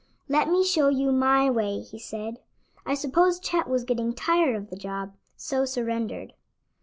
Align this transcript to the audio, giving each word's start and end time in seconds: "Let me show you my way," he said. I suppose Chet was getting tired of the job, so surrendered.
"Let 0.27 0.49
me 0.49 0.63
show 0.63 0.89
you 0.89 1.11
my 1.11 1.47
way," 1.51 1.79
he 1.81 1.99
said. 1.99 2.39
I 2.87 2.95
suppose 2.95 3.37
Chet 3.39 3.67
was 3.69 3.83
getting 3.83 4.15
tired 4.15 4.55
of 4.55 4.71
the 4.71 4.75
job, 4.75 5.13
so 5.37 5.63
surrendered. 5.63 6.33